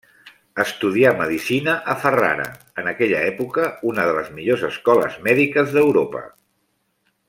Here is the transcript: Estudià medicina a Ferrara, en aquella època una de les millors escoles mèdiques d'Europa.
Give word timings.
Estudià 0.61 1.11
medicina 1.19 1.75
a 1.93 1.97
Ferrara, 2.07 2.49
en 2.83 2.91
aquella 2.93 3.21
època 3.35 3.69
una 3.93 4.09
de 4.11 4.19
les 4.21 4.35
millors 4.39 4.67
escoles 4.73 5.23
mèdiques 5.29 5.75
d'Europa. 5.79 6.29